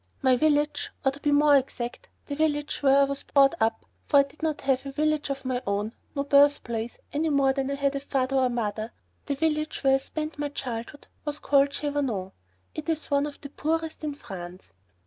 [0.23, 4.17] My village, or, to be more exact, the village where I was brought up, for
[4.19, 7.75] I did not have a village of my own, no birthplace, any more than I
[7.75, 8.93] had a father or mother
[9.27, 12.31] the village where I spent my childhood was called Chavanon;
[12.73, 14.73] it is one of the poorest in France.